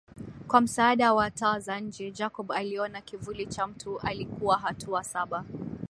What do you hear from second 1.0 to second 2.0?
wa taa za